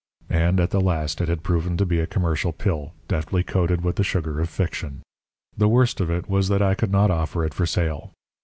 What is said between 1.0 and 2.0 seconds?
it had proven to be